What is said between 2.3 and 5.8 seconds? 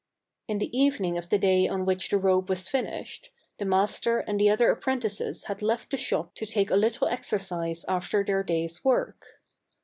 was finished, the master and the other appren tices had